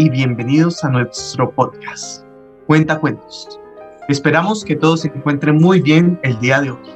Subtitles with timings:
[0.00, 2.24] Y bienvenidos a nuestro podcast,
[2.66, 3.60] Cuenta Cuentos.
[4.08, 6.88] Esperamos que todos se encuentren muy bien el día de hoy.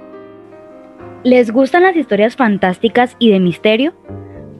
[1.22, 3.92] ¿Les gustan las historias fantásticas y de misterio?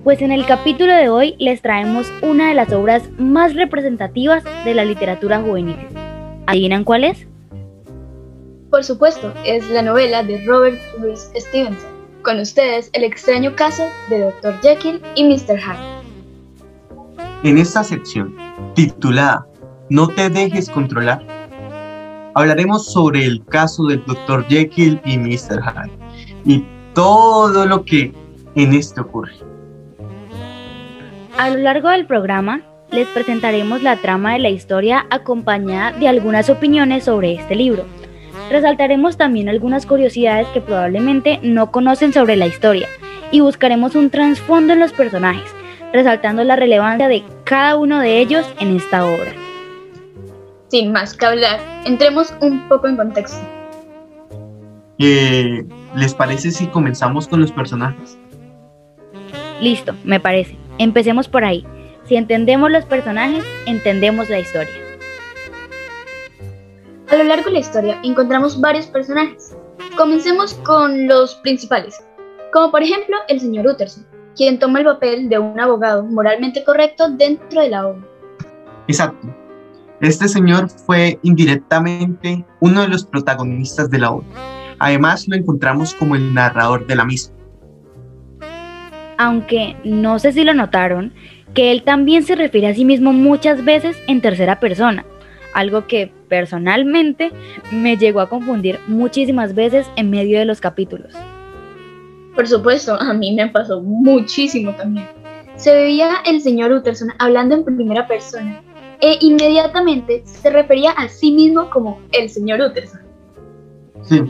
[0.05, 4.75] Pues en el capítulo de hoy les traemos una de las obras más representativas de
[4.75, 5.79] la literatura juvenil.
[6.47, 7.27] ¿Adivinan cuál es?
[8.69, 11.89] Por supuesto, es la novela de Robert Louis Stevenson.
[12.21, 14.61] Con ustedes, el extraño caso de Dr.
[14.61, 15.59] Jekyll y Mr.
[15.59, 15.94] Hyde.
[17.45, 18.35] En esta sección,
[18.75, 19.47] titulada
[19.91, 21.21] No te dejes controlar,
[22.35, 24.47] hablaremos sobre el caso del Dr.
[24.49, 25.61] Jekyll y Mr.
[25.61, 25.93] Hyde
[26.47, 26.65] y
[26.95, 28.15] todo lo que
[28.55, 29.35] en este ocurre.
[31.37, 36.49] A lo largo del programa, les presentaremos la trama de la historia acompañada de algunas
[36.49, 37.85] opiniones sobre este libro.
[38.51, 42.89] Resaltaremos también algunas curiosidades que probablemente no conocen sobre la historia
[43.31, 45.54] y buscaremos un trasfondo en los personajes
[45.95, 49.33] resaltando la relevancia de cada uno de ellos en esta obra.
[50.69, 53.39] Sin más que hablar, entremos un poco en contexto.
[54.99, 55.65] Eh,
[55.95, 58.19] ¿Les parece si comenzamos con los personajes?
[59.61, 60.59] Listo, me parece.
[60.79, 61.65] Empecemos por ahí.
[62.07, 64.75] Si entendemos los personajes, entendemos la historia.
[67.09, 69.57] A lo largo de la historia encontramos varios personajes.
[69.97, 72.03] Comencemos con los principales,
[72.53, 74.05] como por ejemplo el señor Utterson,
[74.37, 78.03] quien toma el papel de un abogado moralmente correcto dentro de la obra.
[78.89, 79.35] Exacto.
[80.01, 84.27] Este señor fue indirectamente uno de los protagonistas de la obra.
[84.79, 87.35] Además lo encontramos como el narrador de la misma.
[89.17, 91.15] Aunque no sé si lo notaron,
[91.55, 95.07] que él también se refiere a sí mismo muchas veces en tercera persona,
[95.55, 97.31] algo que personalmente
[97.71, 101.15] me llegó a confundir muchísimas veces en medio de los capítulos.
[102.35, 105.09] Por supuesto, a mí me pasó muchísimo también.
[105.57, 108.61] Se veía el señor Utterson hablando en primera persona
[109.01, 113.01] e inmediatamente se refería a sí mismo como el señor Utterson.
[114.03, 114.23] Sí.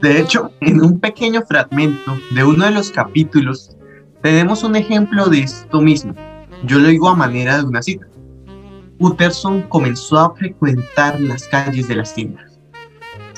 [0.00, 3.76] De hecho, en un pequeño fragmento de uno de los capítulos
[4.22, 6.14] tenemos un ejemplo de esto mismo.
[6.64, 8.06] Yo lo digo a manera de una cita.
[9.00, 12.47] Utterson comenzó a frecuentar las calles de las tiendas.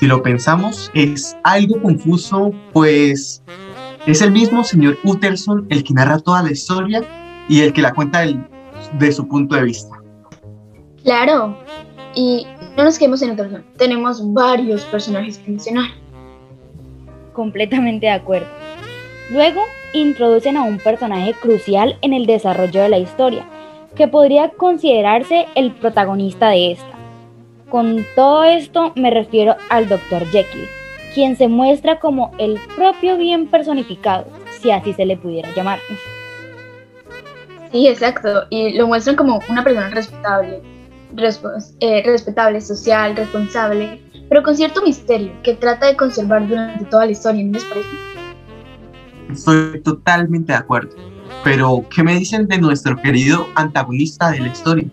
[0.01, 3.43] Si lo pensamos, es algo confuso, pues
[4.07, 7.03] es el mismo señor Utterson el que narra toda la historia
[7.47, 8.25] y el que la cuenta
[8.97, 9.95] de su punto de vista.
[11.03, 11.55] Claro,
[12.15, 15.91] y no nos quedemos en Utterson, tenemos varios personajes que mencionar.
[17.33, 18.47] Completamente de acuerdo.
[19.29, 19.61] Luego
[19.93, 23.45] introducen a un personaje crucial en el desarrollo de la historia,
[23.95, 26.90] que podría considerarse el protagonista de esta.
[27.71, 30.25] Con todo esto me refiero al Dr.
[30.27, 30.67] Jekyll,
[31.13, 34.27] quien se muestra como el propio bien personificado,
[34.59, 35.79] si así se le pudiera llamar.
[37.71, 40.61] Sí, exacto, y lo muestran como una persona respetable,
[41.79, 47.13] eh, respetable, social, responsable, pero con cierto misterio que trata de conservar durante toda la
[47.13, 47.87] historia, ¿no les parece?
[49.31, 50.93] Estoy totalmente de acuerdo,
[51.45, 54.89] pero ¿qué me dicen de nuestro querido antagonista de la historia?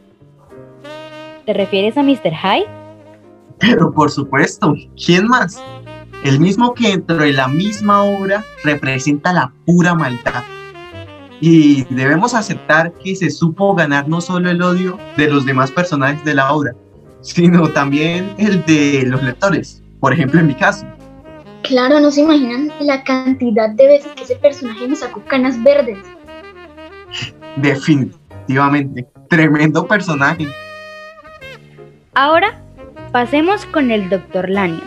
[1.48, 2.31] ¿Te refieres a Mr.
[2.31, 2.66] Hyde?
[3.59, 5.59] Pero por supuesto, ¿quién más?
[6.22, 10.44] el mismo que dentro de la misma obra representa la pura maldad.
[11.41, 16.22] Y debemos aceptar que se supo ganar no solo el odio de los demás personajes
[16.22, 16.75] de la obra,
[17.22, 20.84] sino también el de los lectores, por ejemplo en mi caso.
[21.62, 25.97] Claro, no se imaginan la cantidad de veces que ese personaje me sacó canas verdes.
[27.56, 30.47] Definitivamente, tremendo personaje.
[32.21, 32.61] Ahora
[33.12, 34.51] pasemos con el Dr.
[34.51, 34.83] Lanyon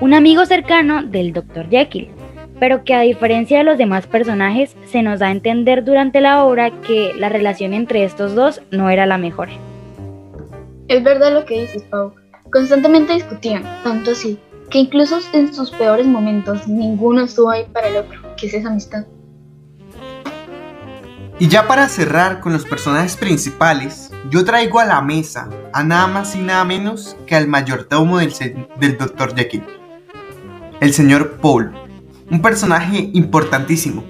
[0.00, 1.68] un amigo cercano del Dr.
[1.68, 2.08] Jekyll,
[2.58, 6.46] pero que a diferencia de los demás personajes se nos da a entender durante la
[6.46, 9.50] obra que la relación entre estos dos no era la mejor.
[10.88, 12.14] Es verdad lo que dices, Pau.
[12.50, 14.38] Constantemente discutían, tanto así,
[14.70, 18.70] que incluso en sus peores momentos ninguno estuvo ahí para el otro, que es esa
[18.70, 19.04] amistad.
[21.42, 26.06] Y ya para cerrar con los personajes principales, yo traigo a la mesa a nada
[26.06, 28.32] más y nada menos que al mayordomo del,
[28.78, 29.34] del Dr.
[29.34, 29.64] Jekyll
[30.78, 31.72] el señor Paul,
[32.30, 34.04] un personaje importantísimo,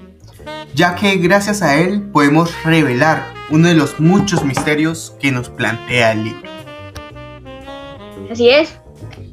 [0.75, 6.11] ya que gracias a él podemos revelar uno de los muchos misterios que nos plantea
[6.11, 6.51] el libro.
[8.31, 8.79] Así es,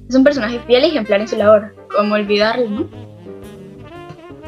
[0.08, 2.88] es un personaje fiel y ejemplar en su labor, como olvidarlo, ¿no?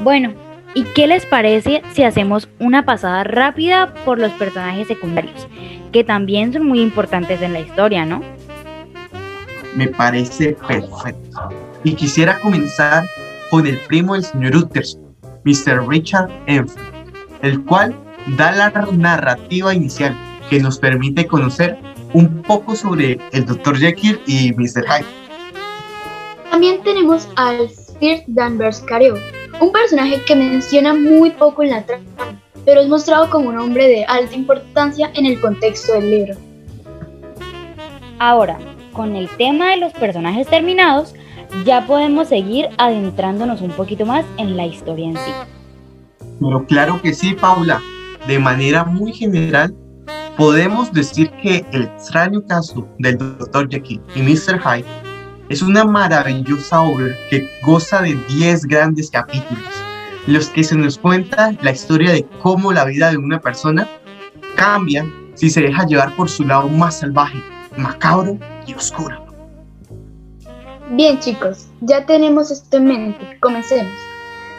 [0.00, 0.32] Bueno,
[0.74, 5.46] ¿y qué les parece si hacemos una pasada rápida por los personajes secundarios,
[5.92, 8.22] que también son muy importantes en la historia, ¿no?
[9.76, 11.48] Me parece perfecto
[11.84, 13.04] y quisiera comenzar
[13.50, 15.02] con el primo del señor Utterson,
[15.44, 15.88] Mr.
[15.88, 16.78] Richard Enfield,
[17.42, 17.94] el cual
[18.36, 20.16] da la narrativa inicial
[20.48, 21.78] que nos permite conocer
[22.12, 23.78] un poco sobre el Dr.
[23.78, 24.84] Jekyll y Mr.
[24.86, 25.06] Hyde.
[26.50, 29.16] También tenemos al Sir Danvers Careo,
[29.62, 32.04] un personaje que menciona muy poco en la trama,
[32.64, 36.34] pero es mostrado como un hombre de alta importancia en el contexto del libro.
[38.18, 38.58] Ahora,
[38.92, 41.14] con el tema de los personajes terminados,
[41.64, 45.32] ya podemos seguir adentrándonos un poquito más en la historia en sí.
[46.40, 47.80] Pero claro que sí, Paula.
[48.26, 49.74] De manera muy general,
[50.36, 53.68] podemos decir que el extraño caso del Dr.
[53.68, 54.60] Jekyll y Mr.
[54.60, 55.11] Hyde
[55.52, 59.62] es una maravillosa obra que goza de 10 grandes capítulos,
[60.26, 63.86] en los que se nos cuenta la historia de cómo la vida de una persona
[64.56, 65.04] cambia
[65.34, 67.38] si se deja llevar por su lado más salvaje,
[67.76, 69.26] macabro y oscuro.
[70.92, 73.92] Bien chicos, ya tenemos esto en mente, comencemos.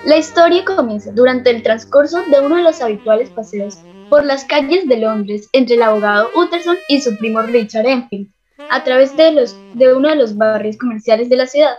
[0.06, 3.80] La historia comienza durante el transcurso de uno de los habituales paseos
[4.12, 8.30] por las calles de Londres entre el abogado Utterson y su primo Richard Enfield,
[8.69, 11.75] a través de, los, de uno de los barrios comerciales de la ciudad.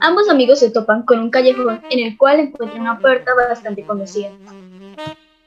[0.00, 4.30] Ambos amigos se topan con un callejón en el cual encuentran una puerta bastante conocida.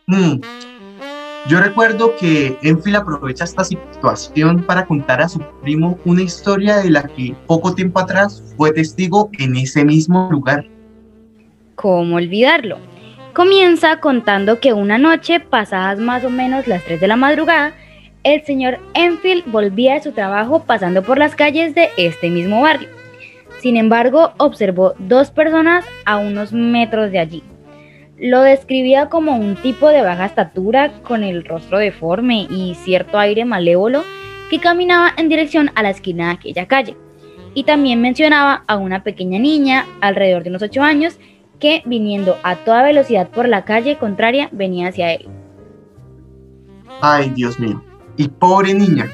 [0.08, 0.42] Hmm,
[1.48, 6.90] Yo recuerdo que Enfield aprovecha esta situación para contar a su primo una historia de
[6.90, 10.66] la que poco tiempo atrás fue testigo en ese mismo lugar.
[11.76, 12.78] ¿Cómo olvidarlo?
[13.34, 17.74] Comienza contando que una noche, pasadas más o menos las 3 de la madrugada,
[18.34, 22.90] el señor Enfield volvía de su trabajo pasando por las calles de este mismo barrio.
[23.60, 27.44] Sin embargo, observó dos personas a unos metros de allí.
[28.18, 33.46] Lo describía como un tipo de baja estatura con el rostro deforme y cierto aire
[33.46, 34.04] malévolo
[34.50, 36.98] que caminaba en dirección a la esquina de aquella calle.
[37.54, 41.20] Y también mencionaba a una pequeña niña, alrededor de unos 8 años,
[41.60, 45.28] que viniendo a toda velocidad por la calle contraria venía hacia él.
[47.02, 47.84] Ay, Dios mío.
[48.20, 49.10] Y pobre niña.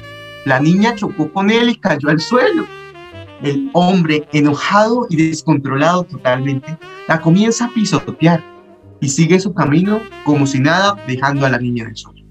[0.46, 2.66] La niña chocó con él y cayó al suelo.
[3.40, 6.76] El hombre, enojado y descontrolado totalmente,
[7.06, 8.42] la comienza a pisotear
[9.00, 12.26] y sigue su camino como si nada, dejando a la niña en el suelo.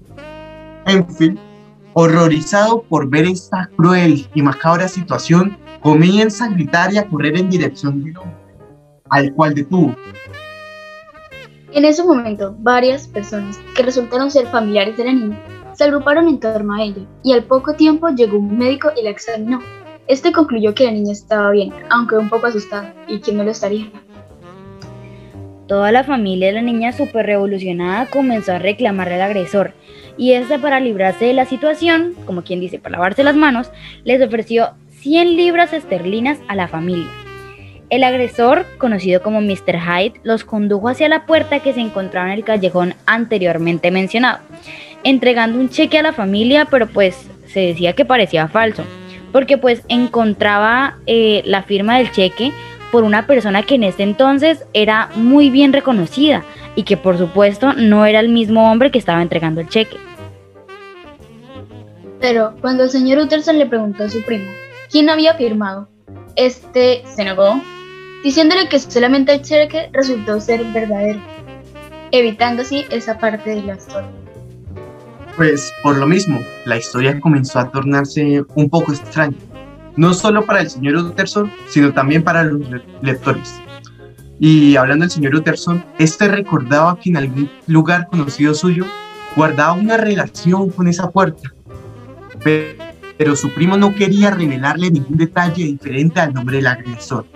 [0.84, 1.38] Enfield,
[1.94, 7.48] horrorizado por ver esta cruel y macabra situación, comienza a gritar y a correr en
[7.48, 8.36] dirección del hombre,
[9.08, 9.96] al cual detuvo.
[11.72, 16.40] En ese momento, varias personas que resultaron ser familiares de la niña se agruparon en
[16.40, 19.60] torno a ella y al poco tiempo llegó un médico y la examinó.
[20.06, 23.50] Este concluyó que la niña estaba bien, aunque un poco asustada, y que no lo
[23.50, 23.90] estaría.
[25.66, 29.74] Toda la familia de la niña súper revolucionada comenzó a reclamarle al agresor
[30.16, 33.70] y este para librarse de la situación, como quien dice, para lavarse las manos,
[34.04, 34.70] les ofreció
[35.00, 37.25] 100 libras esterlinas a la familia.
[37.88, 39.78] El agresor, conocido como Mr.
[39.78, 44.40] Hyde, los condujo hacia la puerta que se encontraba en el callejón anteriormente mencionado,
[45.04, 48.82] entregando un cheque a la familia, pero pues se decía que parecía falso,
[49.30, 52.52] porque pues encontraba eh, la firma del cheque
[52.90, 56.44] por una persona que en ese entonces era muy bien reconocida
[56.74, 59.96] y que por supuesto no era el mismo hombre que estaba entregando el cheque.
[62.20, 64.50] Pero cuando el señor Utterson le preguntó a su primo
[64.90, 65.88] quién había firmado,
[66.34, 67.60] este se negó,
[68.22, 71.20] diciéndole que solamente el cheque resultó ser verdadero,
[72.12, 74.10] evitando así esa parte de la historia.
[75.36, 79.36] Pues por lo mismo, la historia comenzó a tornarse un poco extraña,
[79.96, 83.54] no solo para el señor Utterson, sino también para los le- lectores.
[84.38, 88.84] Y hablando del señor Utterson, este recordaba que en algún lugar conocido suyo
[89.34, 91.52] guardaba una relación con esa puerta,
[92.42, 92.76] Pe-
[93.18, 97.26] pero su primo no quería revelarle ningún detalle diferente al nombre del agresor,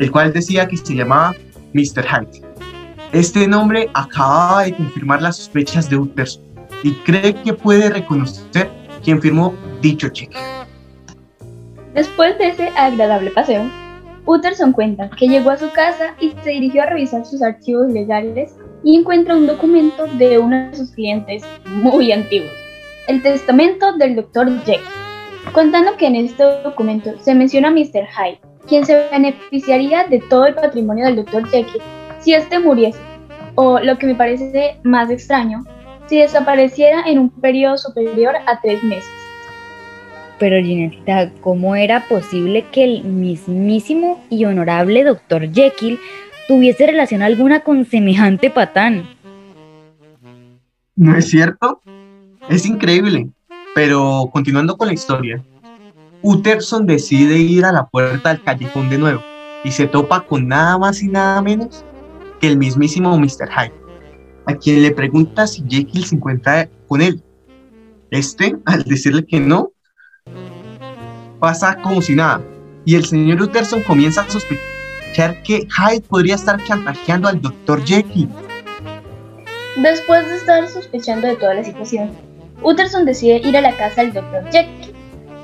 [0.00, 1.34] el cual decía que se llamaba
[1.74, 2.04] Mr.
[2.04, 2.42] Hyde.
[3.12, 6.42] Este nombre acababa de confirmar las sospechas de Utterson
[6.82, 8.70] y cree que puede reconocer
[9.04, 10.36] quién firmó dicho cheque.
[11.94, 13.68] Después de ese agradable paseo,
[14.24, 18.54] Utterson cuenta que llegó a su casa y se dirigió a revisar sus archivos legales
[18.82, 22.52] y encuentra un documento de uno de sus clientes muy antiguos,
[23.06, 24.48] el testamento del Dr.
[24.64, 24.80] Jekyll,
[25.52, 28.06] contando que en este documento se menciona a Mr.
[28.06, 31.48] Hyde, quien se beneficiaría de todo el patrimonio del Dr.
[31.48, 31.82] Jekyll
[32.20, 32.98] si éste muriese,
[33.54, 35.64] o lo que me parece más extraño,
[36.06, 39.10] si desapareciera en un periodo superior a tres meses.
[40.38, 45.52] Pero Ginetita, ¿cómo era posible que el mismísimo y honorable Dr.
[45.52, 45.98] Jekyll
[46.48, 49.06] tuviese relación alguna con semejante patán?
[50.96, 51.82] ¿No es cierto?
[52.48, 53.28] Es increíble.
[53.74, 55.42] Pero continuando con la historia,
[56.22, 59.22] Utterson decide ir a la puerta del callejón de nuevo
[59.64, 61.84] y se topa con nada más y nada menos
[62.40, 63.48] que el mismísimo Mr.
[63.48, 63.74] Hyde,
[64.46, 67.22] a quien le pregunta si Jekyll se encuentra con él.
[68.10, 69.72] Este, al decirle que no,
[71.38, 72.42] pasa como si nada.
[72.84, 77.84] Y el señor Utterson comienza a sospechar que Hyde podría estar chantajeando al Dr.
[77.84, 78.28] Jekyll.
[79.82, 82.10] Después de estar sospechando de toda la situación,
[82.62, 84.50] Utterson decide ir a la casa del Dr.
[84.50, 84.89] Jekyll.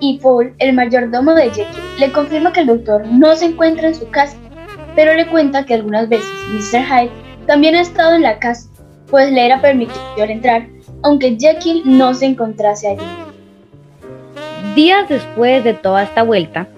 [0.00, 3.94] Y Paul, el mayordomo de Jekyll, le confirma que el doctor no se encuentra en
[3.94, 4.36] su casa,
[4.94, 6.82] pero le cuenta que algunas veces Mr.
[6.82, 7.10] Hyde
[7.46, 8.68] también ha estado en la casa,
[9.10, 10.66] pues le era permitido entrar,
[11.02, 13.04] aunque Jekyll no se encontrase allí.
[14.74, 16.68] Días después de toda esta vuelta,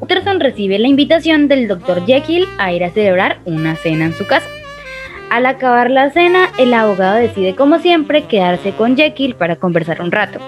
[0.00, 2.04] Utterson recibe la invitación del Dr.
[2.06, 4.46] Jekyll a ir a celebrar una cena en su casa.
[5.30, 10.12] Al acabar la cena, el abogado decide como siempre quedarse con Jekyll para conversar un
[10.12, 10.40] rato.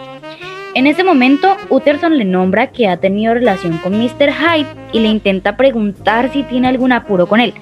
[0.75, 4.33] En ese momento, Utterson le nombra que ha tenido relación con Mr.
[4.33, 7.55] Hyde y le intenta preguntar si tiene algún apuro con él.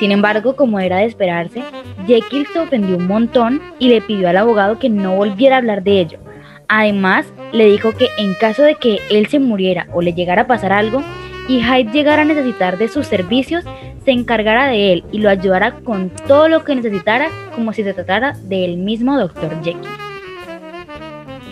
[0.00, 1.62] Sin embargo, como era de esperarse,
[2.08, 5.84] Jekyll se ofendió un montón y le pidió al abogado que no volviera a hablar
[5.84, 6.18] de ello.
[6.66, 10.46] Además, le dijo que en caso de que él se muriera o le llegara a
[10.48, 11.04] pasar algo
[11.48, 13.64] y Hyde llegara a necesitar de sus servicios,
[14.04, 17.94] se encargara de él y lo ayudara con todo lo que necesitara como si se
[17.94, 19.62] tratara del mismo Dr.
[19.62, 19.99] Jekyll.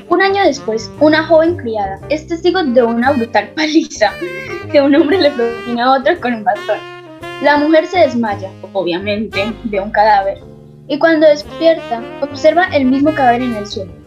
[0.09, 4.13] Un año después, una joven criada es testigo de una brutal paliza
[4.71, 6.79] que un hombre le propina a otro con un bastón.
[7.43, 10.39] La mujer se desmaya, obviamente, de un cadáver,
[10.89, 13.99] y cuando despierta, observa el mismo cadáver en el suelo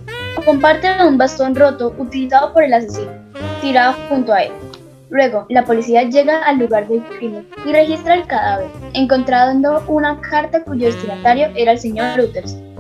[0.46, 3.12] comparte un bastón roto utilizado por el asesino,
[3.62, 4.52] tirado junto a él.
[5.10, 10.64] Luego, la policía llega al lugar del crimen y registra el cadáver, encontrando una carta
[10.64, 12.71] cuyo destinatario era el señor Utterson.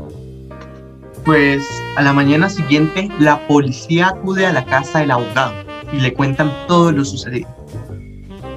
[1.25, 1.63] Pues
[1.98, 5.54] a la mañana siguiente, la policía acude a la casa del abogado
[5.94, 7.48] y le cuentan todo lo sucedido.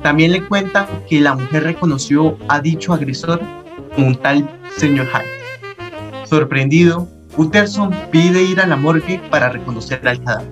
[0.02, 3.40] También le cuentan que la mujer reconoció a dicho agresor
[3.94, 6.26] como un tal señor Hyde.
[6.26, 7.06] Sorprendido,
[7.36, 10.48] Utterson pide ir a la morgue para reconocer al cadáver.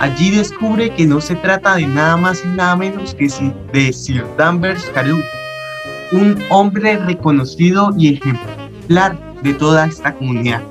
[0.00, 3.28] Allí descubre que no se trata de nada más y nada menos que
[3.72, 5.18] de Sir Danvers Carew,
[6.12, 10.62] un hombre reconocido y ejemplar de toda esta comunidad.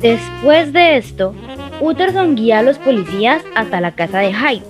[0.00, 1.34] Después de esto,
[1.80, 4.62] Utterson guía a los policías hasta la casa de Hyde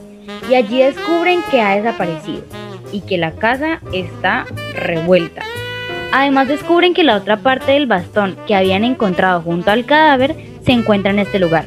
[0.49, 2.43] y allí descubren que ha desaparecido
[2.93, 5.43] y que la casa está revuelta.
[6.13, 10.35] Además descubren que la otra parte del bastón que habían encontrado junto al cadáver
[10.65, 11.67] se encuentra en este lugar.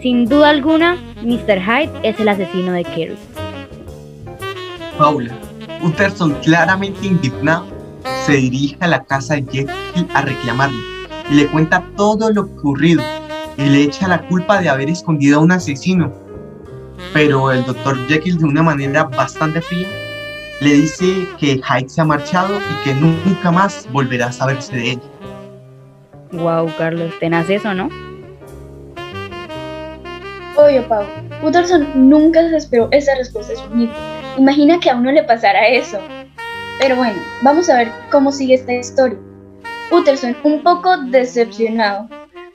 [0.00, 1.60] Sin duda alguna, Mr.
[1.60, 3.18] Hyde es el asesino de Kerry.
[4.96, 5.36] Paula,
[5.82, 7.66] Utterson claramente indignado
[8.24, 10.97] se dirige a la casa de Jekyll a reclamarle
[11.30, 13.02] y le cuenta todo lo ocurrido
[13.56, 16.12] y le echa la culpa de haber escondido a un asesino.
[17.12, 17.96] Pero el Dr.
[18.08, 19.88] Jekyll de una manera bastante fría
[20.60, 24.92] le dice que Hyde se ha marchado y que nunca más volverá a saberse de
[24.92, 25.00] él.
[26.32, 27.88] Wow, Carlos, tenaz eso, ¿no?
[30.56, 31.04] Oye, Pau,
[31.42, 33.92] Utterson nunca se esperó esa respuesta de su amigo.
[34.36, 35.98] Imagina que a uno le pasara eso.
[36.80, 39.18] Pero bueno, vamos a ver cómo sigue esta historia.
[39.90, 42.08] Utterson, un poco decepcionado,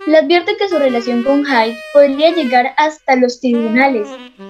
[0.05, 4.07] le advierte que su relación con Hyde podría llegar hasta los tribunales,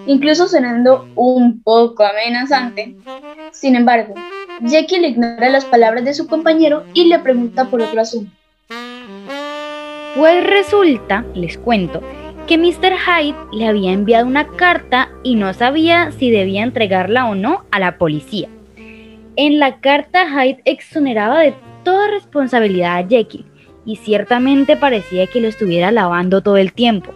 [0.07, 2.95] incluso sonando un poco amenazante.
[3.51, 4.15] Sin embargo,
[4.65, 8.31] Jekyll ignora las palabras de su compañero y le pregunta por otro asunto.
[10.15, 12.01] Pues resulta, les cuento,
[12.47, 12.93] que Mr.
[12.97, 17.79] Hyde le había enviado una carta y no sabía si debía entregarla o no a
[17.79, 18.49] la policía.
[19.35, 23.45] En la carta Hyde exoneraba de toda responsabilidad a Jekyll
[23.85, 27.11] y ciertamente parecía que lo estuviera lavando todo el tiempo.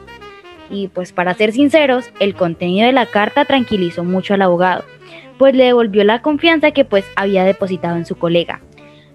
[0.69, 4.83] Y pues para ser sinceros, el contenido de la carta tranquilizó mucho al abogado,
[5.37, 8.61] pues le devolvió la confianza que pues había depositado en su colega.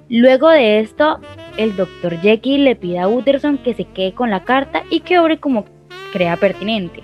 [0.08, 1.20] Luego de esto,
[1.56, 5.18] el doctor Jekyll le pide a Utterson que se quede con la carta y que
[5.18, 5.64] obre como
[6.12, 7.02] crea pertinente.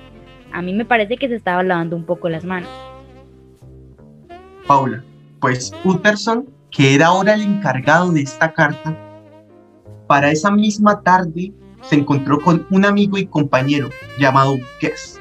[0.52, 2.70] A mí me parece que se estaba lavando un poco las manos.
[4.66, 5.02] Paula,
[5.40, 8.96] pues Utterson, que era ahora el encargado de esta carta,
[10.06, 15.20] para esa misma tarde se encontró con un amigo y compañero llamado Guess.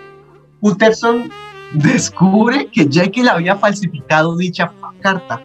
[0.62, 1.30] Utterson
[1.74, 5.44] descubre que Jekyll había falsificado dicha carta,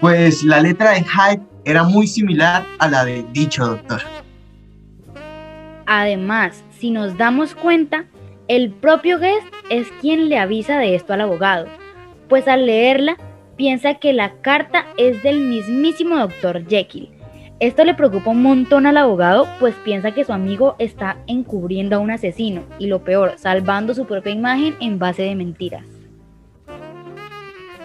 [0.00, 4.00] pues la letra de Hyde era muy similar a la de dicho doctor.
[5.86, 8.06] Además, si nos damos cuenta,
[8.48, 11.66] el propio Guest es quien le avisa de esto al abogado,
[12.28, 13.16] pues al leerla
[13.60, 17.10] piensa que la carta es del mismísimo doctor Jekyll
[17.60, 21.98] esto le preocupa un montón al abogado, pues piensa que su amigo está encubriendo a
[21.98, 25.84] un asesino y lo peor, salvando su propia imagen en base de mentiras.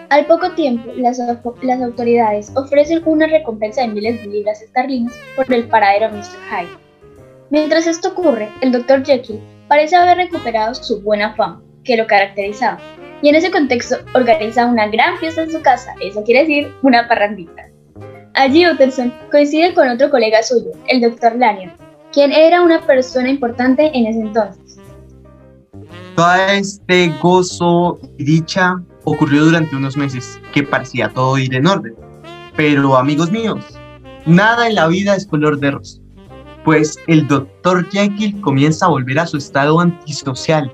[0.08, 5.52] Al poco tiempo, las, las autoridades ofrecen una recompensa de miles de libras esterlinas por
[5.52, 6.38] el paradero de Mr.
[6.48, 6.78] Hyde.
[7.50, 9.04] Mientras esto ocurre, el Dr.
[9.04, 12.78] Jekyll parece haber recuperado su buena fama, que lo caracterizaba,
[13.22, 17.08] y en ese contexto organiza una gran fiesta en su casa, eso quiere decir una
[17.08, 17.68] parrandita.
[18.34, 21.36] Allí Utterson coincide con otro colega suyo, el Dr.
[21.36, 21.72] Lanyon,
[22.12, 24.78] quien era una persona importante en ese entonces.
[26.14, 31.94] Todo este gozo y dicha ocurrió durante unos meses, que parecía todo ir en orden.
[32.56, 33.64] Pero amigos míos,
[34.26, 36.00] nada en la vida es color de rosa,
[36.64, 37.88] pues el Dr.
[37.90, 40.72] Jekyll comienza a volver a su estado antisocial.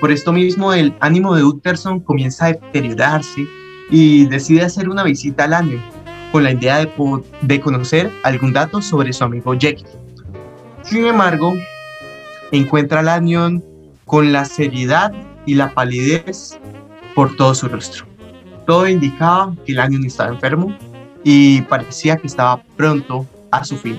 [0.00, 3.46] Por esto mismo el ánimo de Utterson comienza a deteriorarse
[3.90, 5.78] y decide hacer una visita al año
[6.32, 9.86] con la idea de, conocer algún dato sobre su amigo Jekyll.
[10.82, 11.52] Sin embargo,
[12.50, 13.62] encuentra a Lanyon
[14.06, 15.12] con la seriedad
[15.44, 16.58] y la palidez
[17.14, 18.06] por todo su rostro.
[18.66, 20.74] Todo indicaba que Lanyon estaba enfermo
[21.24, 23.98] y parecía que estaba pronto a su fin.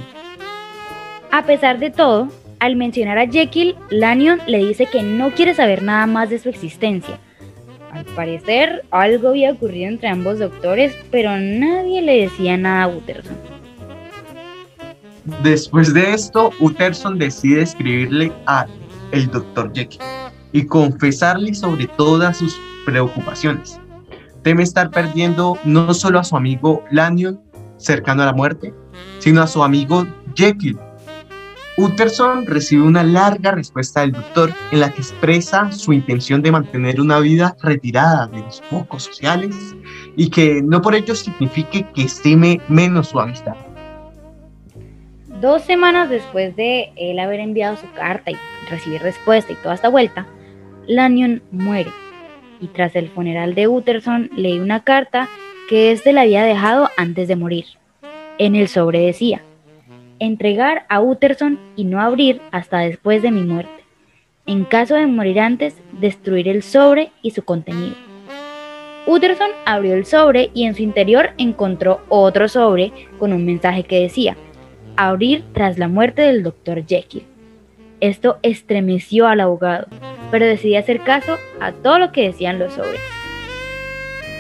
[1.31, 2.27] A pesar de todo,
[2.61, 6.47] al mencionar a Jekyll, Lanyon le dice que no quiere saber nada más de su
[6.47, 7.19] existencia.
[7.91, 13.35] Al parecer, algo había ocurrido entre ambos doctores, pero nadie le decía nada a Utterson.
[15.41, 18.67] Después de esto, Utterson decide escribirle a
[19.11, 19.71] el Dr.
[19.73, 20.01] Jekyll
[20.51, 23.79] y confesarle sobre todas sus preocupaciones.
[24.43, 27.41] Teme estar perdiendo no solo a su amigo Lanyon,
[27.77, 28.71] cercano a la muerte,
[29.17, 30.77] sino a su amigo Jekyll.
[31.81, 37.01] Utterson recibe una larga respuesta del doctor en la que expresa su intención de mantener
[37.01, 39.55] una vida retirada de los focos sociales
[40.15, 43.55] y que no por ello signifique que estime menos su amistad.
[45.41, 48.37] Dos semanas después de él haber enviado su carta y
[48.69, 50.27] recibir respuesta y toda esta vuelta,
[50.85, 51.89] Lanyon muere.
[52.59, 55.27] Y tras el funeral de Utterson, leí una carta
[55.67, 57.65] que éste le había dejado antes de morir.
[58.37, 59.41] En el sobre decía,
[60.21, 63.83] entregar a Utterson y no abrir hasta después de mi muerte.
[64.45, 67.95] En caso de morir antes, destruir el sobre y su contenido.
[69.07, 73.99] Utterson abrió el sobre y en su interior encontró otro sobre con un mensaje que
[73.99, 74.37] decía,
[74.95, 76.85] abrir tras la muerte del Dr.
[76.85, 77.25] Jekyll.
[77.99, 79.87] Esto estremeció al abogado,
[80.29, 83.01] pero decidió hacer caso a todo lo que decían los sobres.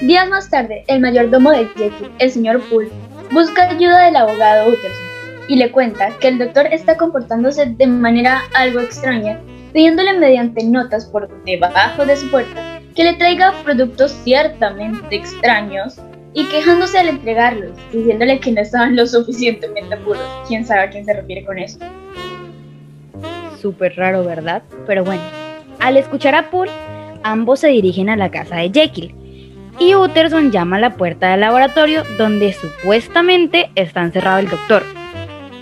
[0.01, 2.89] Días más tarde, el mayordomo de Jekyll, el señor Poole,
[3.31, 5.10] busca ayuda del abogado Utterson
[5.51, 9.37] y le cuenta que el doctor está comportándose de manera algo extraña,
[9.73, 15.97] pidiéndole mediante notas por debajo de su puerta que le traiga productos ciertamente extraños
[16.33, 20.23] y quejándose al entregarlos, diciéndole que no estaban lo suficientemente puros.
[20.47, 21.79] ¿Quién sabe a quién se refiere con eso?
[23.61, 24.63] Súper raro, ¿verdad?
[24.87, 25.21] Pero bueno,
[25.81, 26.71] al escuchar a Poole,
[27.23, 29.13] ambos se dirigen a la casa de Jekyll
[29.79, 35.00] y Utterson llama a la puerta del laboratorio donde supuestamente está encerrado el doctor.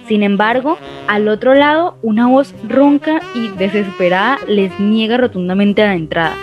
[0.09, 6.33] Sin embargo, al otro lado, una voz ronca y desesperada les niega rotundamente la entrada.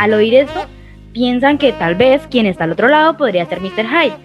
[0.00, 0.66] Al oír esto,
[1.12, 3.86] piensan que tal vez quien está al otro lado podría ser Mr.
[3.86, 4.16] Hyde,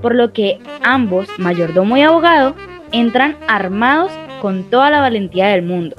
[0.00, 2.54] por lo que ambos, mayordomo y abogado,
[2.92, 5.96] entran armados con toda la valentía del mundo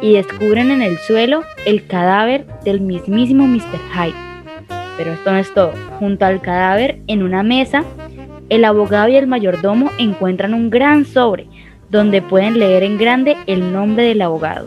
[0.00, 3.80] y descubren en el suelo el cadáver del mismísimo Mr.
[3.92, 4.14] Hyde.
[4.96, 5.72] Pero esto no es todo.
[5.98, 7.82] Junto al cadáver, en una mesa,
[8.50, 11.48] el abogado y el mayordomo encuentran un gran sobre
[11.90, 14.66] donde pueden leer en grande el nombre del abogado.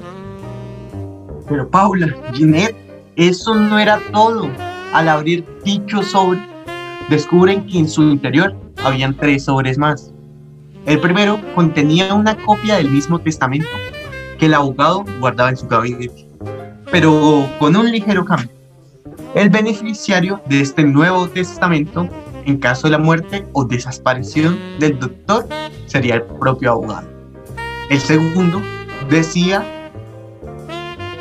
[1.47, 2.75] Pero Paula, Ginette,
[3.15, 4.49] eso no era todo
[4.93, 6.39] al abrir dicho sobre,
[7.09, 10.13] descubren que en su interior habían tres sobres más.
[10.85, 13.67] El primero contenía una copia del mismo testamento
[14.37, 16.27] que el abogado guardaba en su gabinete,
[16.91, 18.49] pero con un ligero cambio.
[19.35, 22.07] El beneficiario de este nuevo testamento,
[22.49, 25.47] en caso de la muerte o desaparición del doctor,
[25.85, 27.07] sería el propio abogado.
[27.89, 28.61] El segundo
[29.09, 29.63] decía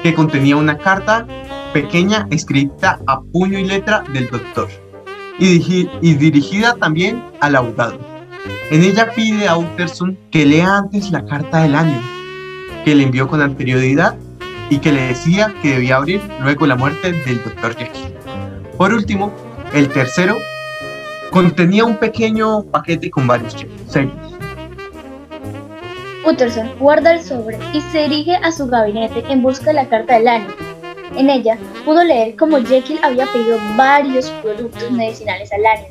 [0.03, 1.27] que contenía una carta
[1.73, 4.69] pequeña escrita a puño y letra del doctor
[5.39, 7.99] y, y dirigida también al abogado.
[8.71, 12.01] En ella pide a Utterson que lea antes la carta del año
[12.85, 14.17] que le envió con anterioridad
[14.71, 18.15] y que le decía que debía abrir luego la muerte del doctor Jekyll.
[18.79, 19.33] Por último,
[19.75, 20.37] el tercero
[21.31, 24.13] contenía un pequeño paquete con varios sellos.
[26.27, 30.19] Utterson guarda el sobre y se dirige a su gabinete en busca de la carta
[30.19, 30.49] del año
[31.17, 35.87] en ella pudo leer cómo Jekyll había pedido varios productos medicinales al año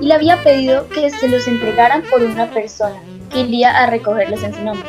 [0.00, 2.96] y le había pedido que se los entregaran por una persona
[3.30, 4.88] que iría a recogerlos en su nombre.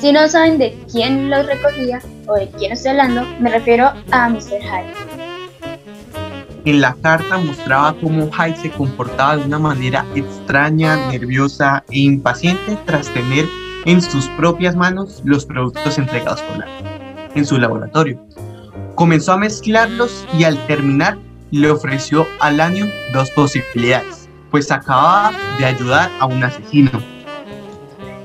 [0.00, 4.28] Si no saben de quién los recogía o de quién estoy hablando, me refiero a
[4.28, 4.60] Mr.
[4.60, 5.11] Hyde.
[6.64, 12.78] En la carta mostraba cómo Hyde se comportaba de una manera extraña, nerviosa e impaciente
[12.86, 13.46] tras tener
[13.84, 16.66] en sus propias manos los productos entregados por la
[17.34, 18.24] en su laboratorio.
[18.94, 21.18] Comenzó a mezclarlos y al terminar
[21.50, 26.90] le ofreció a Lanyon dos posibilidades, pues acababa de ayudar a un asesino.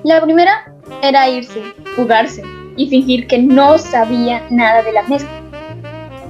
[0.03, 1.61] La primera era irse,
[1.95, 2.43] jugarse
[2.75, 5.41] y fingir que no sabía nada de la mezcla,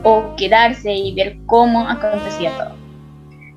[0.03, 2.75] o quedarse y ver cómo acontecía todo.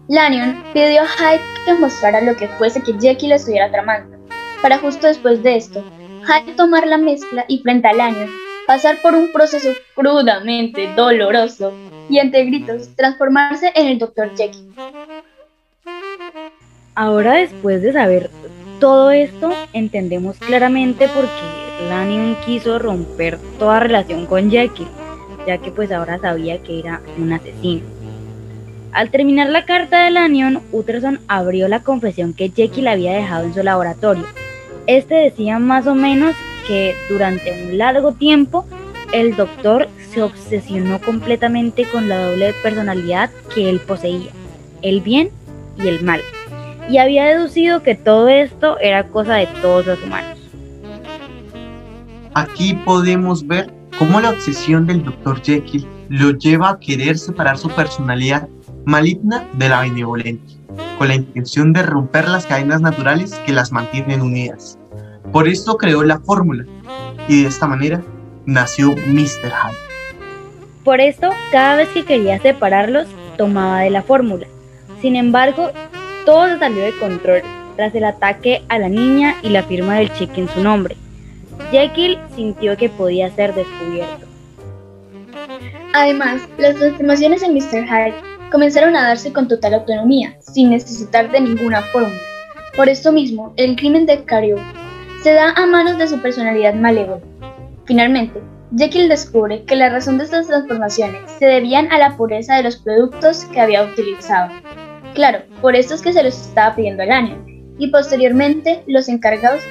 [0.09, 4.17] Lanyon pidió a Hyde que mostrara lo que fuese que Jackie le estuviera tramando,
[4.63, 5.85] para justo después de esto,
[6.27, 8.31] Hyde tomar la mezcla y frente a Lanyon
[8.67, 11.73] pasar por un proceso crudamente doloroso
[12.09, 14.31] y entre gritos transformarse en el Dr.
[14.37, 14.73] Jekyll.
[16.95, 18.31] Ahora después de saber
[18.79, 24.87] todo esto, entendemos claramente por qué Lanyon quiso romper toda relación con Jekyll,
[25.47, 27.83] ya que pues ahora sabía que era un asesino.
[28.93, 33.55] Al terminar la carta de Lanyon, Utterson abrió la confesión que Jekyll había dejado en
[33.55, 34.25] su laboratorio.
[34.87, 36.35] Este decía más o menos
[36.67, 38.67] que durante un largo tiempo
[39.13, 44.31] el doctor se obsesionó completamente con la doble personalidad que él poseía,
[44.83, 45.31] el bien
[45.79, 46.21] y el mal,
[46.89, 50.39] y había deducido que todo esto era cosa de todos los humanos.
[52.35, 55.43] Aquí podemos ver cómo la obsesión del Dr.
[55.43, 58.49] Jekyll lo lleva a querer separar su personalidad
[58.87, 60.55] maligna de la benevolente,
[60.97, 64.79] con la intención de romper las cadenas naturales que las mantienen unidas.
[65.33, 66.65] Por esto creó la fórmula
[67.29, 68.03] y de esta manera
[68.47, 69.53] nació Mr.
[69.53, 69.77] Hyde.
[70.83, 74.47] Por esto, cada vez que quería separarlos, tomaba de la fórmula.
[75.03, 75.73] Sin embargo,
[76.25, 77.43] todo salió de control
[77.77, 80.97] tras el ataque a la niña y la firma del cheque en su nombre.
[81.71, 84.27] Jekyll sintió que podía ser descubierto.
[85.93, 87.87] Además, las transformaciones en Mr.
[87.87, 88.15] Hyde
[88.51, 92.21] comenzaron a darse con total autonomía, sin necesitar de ninguna fórmula.
[92.77, 94.57] Por esto mismo, el crimen de Cario
[95.23, 97.21] se da a manos de su personalidad malévola.
[97.85, 98.41] Finalmente,
[98.77, 102.77] Jekyll descubre que la razón de estas transformaciones se debían a la pureza de los
[102.77, 104.53] productos que había utilizado.
[105.15, 107.45] Claro, por esto es que se los estaba pidiendo al año,
[107.79, 109.63] y posteriormente los encargados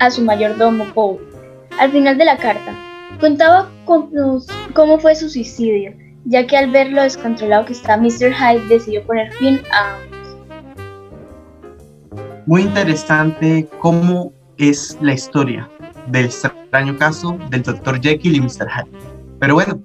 [0.00, 1.27] a su mayordomo Paul.
[1.78, 2.74] Al final de la carta,
[3.20, 5.92] contaba cómo fue su suicidio,
[6.24, 8.34] ya que al ver lo descontrolado que está Mr.
[8.34, 9.96] Hyde decidió poner fin a
[12.46, 15.68] Muy interesante cómo es la historia
[16.08, 18.00] del extraño caso del Dr.
[18.00, 18.68] Jekyll y Mr.
[18.68, 18.98] Hyde.
[19.38, 19.80] Pero bueno,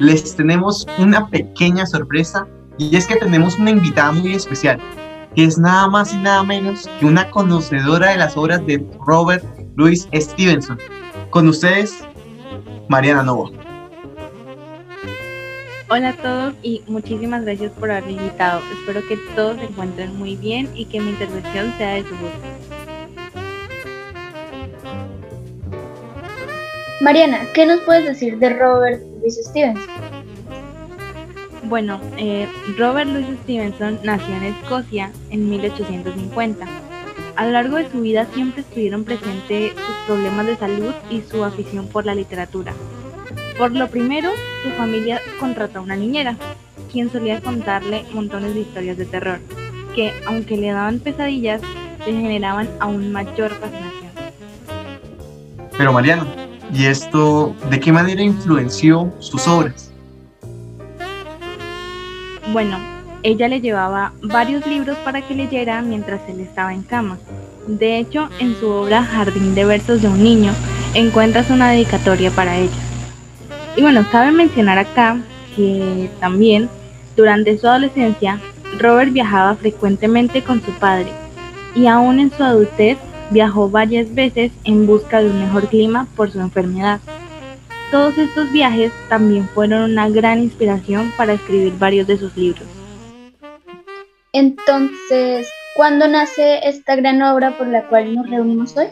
[0.00, 2.46] les tenemos una pequeña sorpresa
[2.78, 4.80] y es que tenemos una invitada muy especial,
[5.34, 9.44] que es nada más y nada menos que una conocedora de las obras de Robert
[9.76, 10.78] Louis Stevenson.
[11.34, 11.92] Con ustedes,
[12.86, 13.50] Mariana Novo.
[15.90, 18.60] Hola a todos y muchísimas gracias por haberme invitado.
[18.78, 22.38] Espero que todos se encuentren muy bien y que mi intervención sea de su gusto.
[27.00, 29.90] Mariana, ¿qué nos puedes decir de Robert Louis Stevenson?
[31.64, 36.83] Bueno, eh, Robert Louis Stevenson nació en Escocia en 1850.
[37.36, 41.42] A lo largo de su vida siempre estuvieron presentes sus problemas de salud y su
[41.42, 42.72] afición por la literatura.
[43.58, 44.30] Por lo primero,
[44.62, 46.36] su familia contrató a una niñera,
[46.92, 49.40] quien solía contarle montones de historias de terror,
[49.96, 51.60] que, aunque le daban pesadillas,
[52.06, 54.12] le generaban aún mayor fascinación.
[55.76, 56.26] Pero Mariano,
[56.72, 59.90] ¿y esto de qué manera influenció sus obras?
[62.52, 62.93] Bueno,
[63.24, 67.18] ella le llevaba varios libros para que leyera mientras él estaba en cama.
[67.66, 70.52] De hecho, en su obra Jardín de Versos de un Niño
[70.92, 72.76] encuentras una dedicatoria para ella.
[73.76, 75.16] Y bueno, cabe mencionar acá
[75.56, 76.68] que también
[77.16, 78.40] durante su adolescencia
[78.78, 81.10] Robert viajaba frecuentemente con su padre
[81.74, 82.98] y aún en su adultez
[83.30, 87.00] viajó varias veces en busca de un mejor clima por su enfermedad.
[87.90, 92.83] Todos estos viajes también fueron una gran inspiración para escribir varios de sus libros.
[94.34, 98.88] Entonces, ¿cuándo nace esta gran obra por la cual nos reunimos hoy?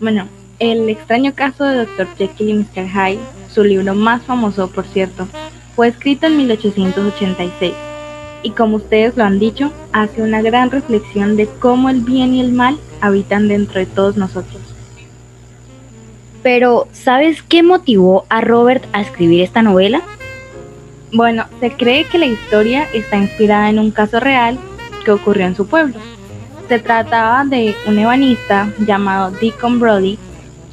[0.00, 0.26] Bueno,
[0.58, 2.06] El extraño caso de Dr.
[2.16, 2.88] Jekyll y Mr.
[2.88, 5.28] Hyde, su libro más famoso por cierto,
[5.76, 7.74] fue escrito en 1886
[8.42, 12.40] y como ustedes lo han dicho, hace una gran reflexión de cómo el bien y
[12.40, 14.62] el mal habitan dentro de todos nosotros.
[16.42, 20.02] Pero, ¿sabes qué motivó a Robert a escribir esta novela?
[21.14, 24.58] Bueno, se cree que la historia está inspirada en un caso real
[25.04, 25.96] que ocurrió en su pueblo.
[26.68, 30.18] Se trataba de un ebanista llamado Deacon Brody,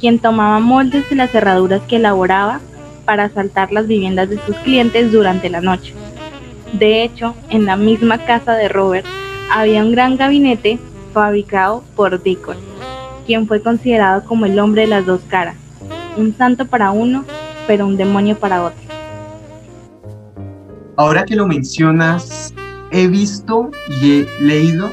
[0.00, 2.60] quien tomaba moldes de las cerraduras que elaboraba
[3.04, 5.92] para asaltar las viviendas de sus clientes durante la noche.
[6.72, 9.04] De hecho, en la misma casa de Robert
[9.52, 10.78] había un gran gabinete
[11.12, 12.56] fabricado por Deacon,
[13.26, 15.56] quien fue considerado como el hombre de las dos caras,
[16.16, 17.26] un santo para uno,
[17.66, 18.89] pero un demonio para otro.
[21.00, 22.52] Ahora que lo mencionas,
[22.90, 24.90] he visto y he leído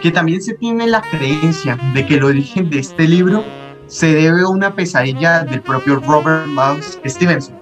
[0.00, 3.44] que también se tiene la creencia de que el origen de este libro
[3.86, 7.54] se debe a una pesadilla del propio Robert Louis Stevenson.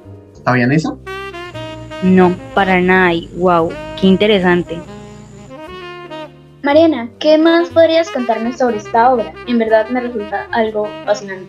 [0.45, 0.97] ¿Sabían eso?
[2.05, 3.15] No, para nada.
[3.15, 4.79] Y wow, qué interesante.
[6.63, 9.35] Mariana, ¿qué más podrías contarme sobre esta obra?
[9.49, 11.49] En verdad me resulta algo fascinante.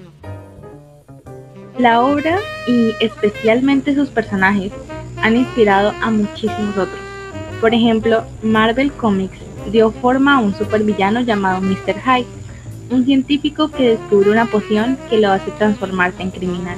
[1.77, 4.73] La obra y especialmente sus personajes
[5.21, 6.99] han inspirado a muchísimos otros.
[7.62, 9.39] Por ejemplo, Marvel Comics
[9.71, 11.95] dio forma a un supervillano llamado Mr.
[12.01, 12.27] Hyde,
[12.89, 16.77] un científico que descubre una poción que lo hace transformarse en criminal.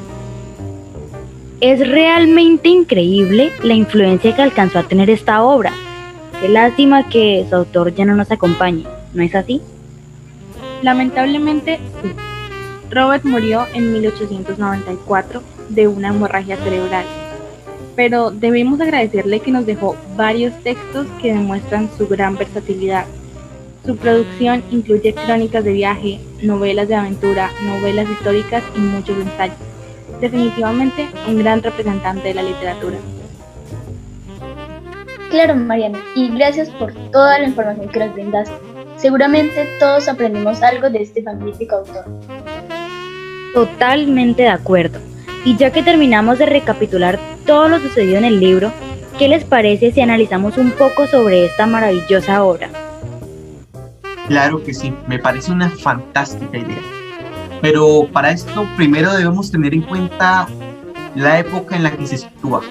[1.61, 5.71] Es realmente increíble la influencia que alcanzó a tener esta obra.
[6.41, 9.61] Qué lástima que su autor ya no nos acompañe, ¿no es así?
[10.81, 12.11] Lamentablemente, sí.
[12.89, 17.05] Robert murió en 1894 de una hemorragia cerebral,
[17.95, 23.05] pero debemos agradecerle que nos dejó varios textos que demuestran su gran versatilidad.
[23.85, 29.57] Su producción incluye crónicas de viaje, novelas de aventura, novelas históricas y muchos ensayos.
[30.19, 32.97] Definitivamente un gran representante de la literatura.
[35.31, 38.53] Claro, Mariana, y gracias por toda la información que nos brindaste.
[38.97, 42.05] Seguramente todos aprendimos algo de este magnífico autor.
[43.53, 44.99] Totalmente de acuerdo.
[45.43, 48.71] Y ya que terminamos de recapitular todo lo sucedido en el libro,
[49.17, 52.69] ¿qué les parece si analizamos un poco sobre esta maravillosa obra?
[54.27, 56.81] Claro que sí, me parece una fantástica idea.
[57.59, 60.47] Pero para esto primero debemos tener en cuenta
[61.15, 62.61] la época en la que se sitúa.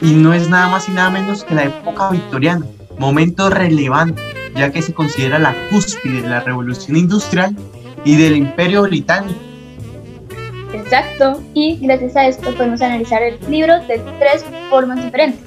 [0.00, 2.64] Y no es nada más y nada menos que la época victoriana,
[2.98, 4.22] momento relevante,
[4.56, 7.54] ya que se considera la cúspide de la revolución industrial
[8.04, 9.51] y del imperio británico
[10.74, 15.40] Exacto, y gracias a esto podemos analizar el libro de tres formas diferentes,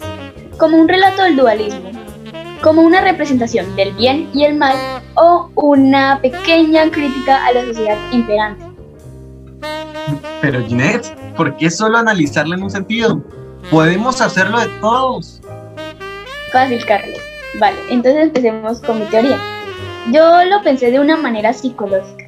[0.58, 1.90] como un relato del dualismo,
[2.62, 4.76] como una representación del bien y el mal
[5.16, 8.64] o una pequeña crítica a la sociedad imperante.
[10.42, 13.22] Pero Ginette, ¿por qué solo analizarlo en un sentido?
[13.72, 15.42] Podemos hacerlo de todos.
[16.52, 17.18] Fácil, Carlos.
[17.60, 19.40] Vale, entonces empecemos con mi teoría.
[20.12, 22.25] Yo lo pensé de una manera psicológica.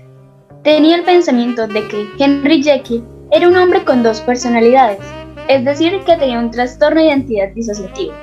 [0.63, 4.99] Tenía el pensamiento de que Henry Jekyll era un hombre con dos personalidades,
[5.47, 8.13] es decir, que tenía un trastorno de identidad disociativo,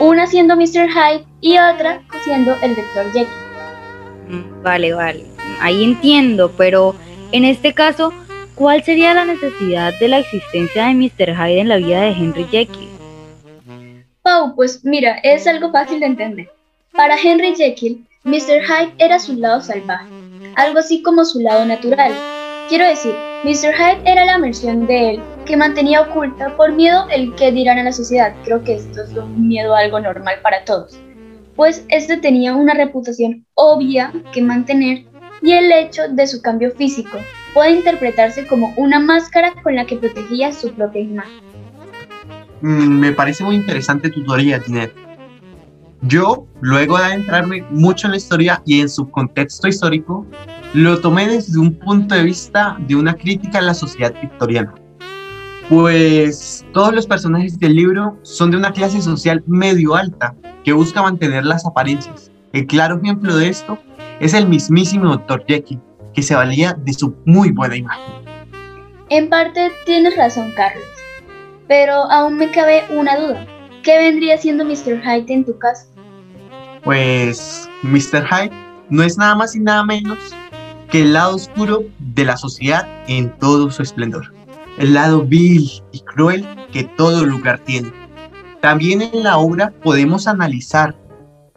[0.00, 0.88] una siendo Mr.
[0.88, 3.12] Hyde y otra siendo el Dr.
[3.12, 4.46] Jekyll.
[4.62, 5.24] Vale, vale,
[5.60, 6.94] ahí entiendo, pero
[7.32, 8.12] en este caso,
[8.54, 11.34] ¿cuál sería la necesidad de la existencia de Mr.
[11.34, 12.88] Hyde en la vida de Henry Jekyll?
[14.22, 16.48] Pau, pues mira, es algo fácil de entender.
[16.92, 18.62] Para Henry Jekyll, Mr.
[18.62, 20.08] Hyde era su lado salvaje,
[20.56, 22.12] algo así como su lado natural.
[22.68, 23.74] Quiero decir, Mr.
[23.74, 27.84] Hyde era la versión de él que mantenía oculta por miedo el que dirán a
[27.84, 28.34] la sociedad.
[28.44, 30.98] Creo que esto es un miedo algo normal para todos.
[31.56, 35.04] Pues este tenía una reputación obvia que mantener
[35.42, 37.18] y el hecho de su cambio físico
[37.52, 41.40] puede interpretarse como una máscara con la que protegía su propia imagen.
[42.62, 45.03] Mm, me parece muy interesante tu teoría, Ginette.
[46.06, 50.26] Yo, luego de adentrarme mucho en la historia y en su contexto histórico,
[50.74, 54.74] lo tomé desde un punto de vista de una crítica a la sociedad victoriana.
[55.70, 61.00] Pues todos los personajes del libro son de una clase social medio alta que busca
[61.00, 62.30] mantener las apariencias.
[62.52, 63.78] El claro ejemplo de esto
[64.20, 65.44] es el mismísimo Dr.
[65.48, 65.80] Jekyll,
[66.12, 68.14] que se valía de su muy buena imagen.
[69.08, 70.84] En parte tienes razón, Carlos,
[71.66, 73.53] pero aún me cabe una duda.
[73.84, 75.02] ¿Qué vendría siendo Mr.
[75.02, 75.86] Hyde en tu caso?
[76.84, 78.26] Pues Mr.
[78.26, 78.50] Hyde
[78.88, 80.18] no es nada más y nada menos
[80.90, 84.32] que el lado oscuro de la sociedad en todo su esplendor.
[84.78, 87.92] El lado vil y cruel que todo lugar tiene.
[88.62, 90.96] También en la obra podemos analizar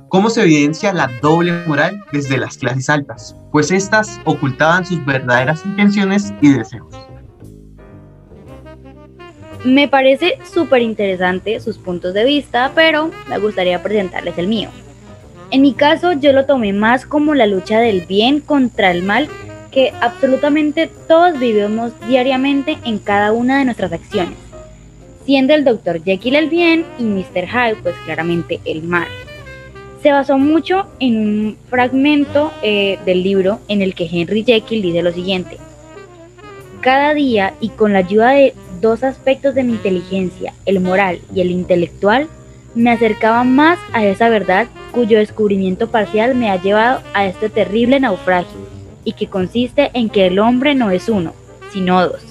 [0.10, 5.66] cómo se evidencia la doble moral desde las clases altas, pues éstas ocultaban sus verdaderas
[5.66, 7.07] intenciones y deseos.
[9.68, 14.70] Me parece súper interesante sus puntos de vista, pero me gustaría presentarles el mío.
[15.52, 19.28] En mi caso yo lo tomé más como la lucha del bien contra el mal
[19.70, 24.38] que absolutamente todos vivimos diariamente en cada una de nuestras acciones,
[25.26, 26.02] siendo el Dr.
[26.02, 27.48] Jekyll el bien y Mr.
[27.50, 29.10] Hyde pues claramente el mal.
[30.02, 35.04] Se basó mucho en un fragmento eh, del libro en el que Henry Jekyll dice
[35.04, 35.58] lo siguiente.
[36.82, 41.42] Cada día y con la ayuda de dos aspectos de mi inteligencia, el moral y
[41.42, 42.28] el intelectual,
[42.76, 48.00] me acercaba más a esa verdad cuyo descubrimiento parcial me ha llevado a este terrible
[48.00, 48.60] naufragio
[49.04, 51.34] y que consiste en que el hombre no es uno,
[51.72, 52.27] sino dos.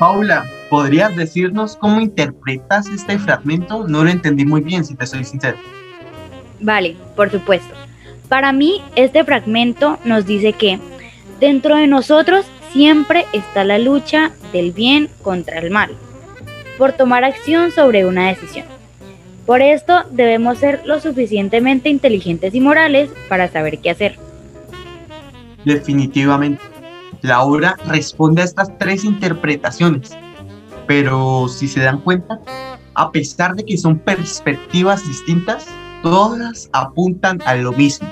[0.00, 3.86] Paula, ¿podrías decirnos cómo interpretas este fragmento?
[3.86, 5.58] No lo entendí muy bien, si te soy sincero.
[6.58, 7.68] Vale, por supuesto.
[8.30, 10.78] Para mí, este fragmento nos dice que
[11.38, 15.90] dentro de nosotros siempre está la lucha del bien contra el mal,
[16.78, 18.64] por tomar acción sobre una decisión.
[19.44, 24.18] Por esto debemos ser lo suficientemente inteligentes y morales para saber qué hacer.
[25.66, 26.79] Definitivamente.
[27.22, 30.16] La obra responde a estas tres interpretaciones,
[30.86, 32.40] pero si se dan cuenta,
[32.94, 35.66] a pesar de que son perspectivas distintas,
[36.02, 38.08] todas apuntan a lo mismo.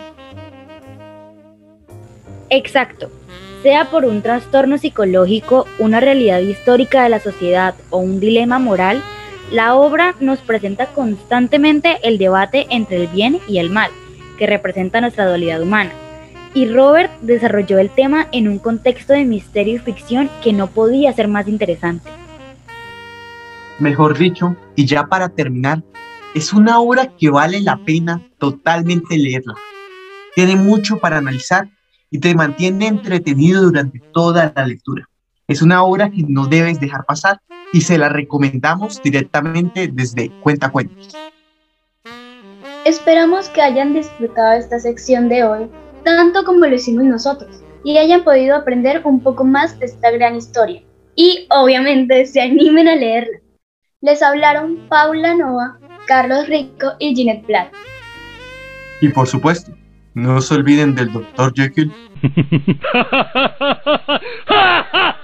[2.51, 3.11] Exacto.
[3.63, 9.03] Sea por un trastorno psicológico, una realidad histórica de la sociedad o un dilema moral,
[9.51, 13.91] la obra nos presenta constantemente el debate entre el bien y el mal,
[14.39, 15.93] que representa nuestra dualidad humana
[16.55, 21.13] y Robert desarrolló el tema en un contexto de misterio y ficción que no podía
[21.13, 22.11] ser más interesante.
[23.79, 25.83] Mejor dicho, y ya para terminar,
[26.35, 29.55] es una obra que vale la pena totalmente leerla.
[30.35, 31.69] Tiene mucho para analizar
[32.11, 35.09] y te mantiene entretenido durante toda la lectura.
[35.47, 37.41] Es una obra que no debes dejar pasar
[37.73, 41.17] y se la recomendamos directamente desde Cuenta Cuentos.
[42.85, 45.71] Esperamos que hayan disfrutado esta sección de hoy
[46.17, 50.37] tanto como lo hicimos nosotros, y hayan podido aprender un poco más de esta gran
[50.37, 50.83] historia.
[51.15, 53.39] Y obviamente se animen a leerla.
[54.01, 57.73] Les hablaron Paula Nova, Carlos Rico y Ginette Platt.
[59.01, 59.73] Y por supuesto,
[60.15, 61.53] no se olviden del Dr.
[61.55, 61.93] Jekyll.